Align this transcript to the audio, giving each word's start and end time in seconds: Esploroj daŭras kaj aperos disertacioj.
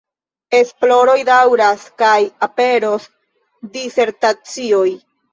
Esploroj 0.59 1.17
daŭras 1.25 1.83
kaj 2.01 2.15
aperos 2.47 3.05
disertacioj. 3.75 4.87